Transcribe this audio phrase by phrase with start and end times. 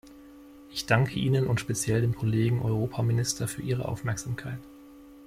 [0.71, 4.57] Ich danke Ihnen und speziell dem Kollegen Europaminister für Ihre Aufmerksamkeit.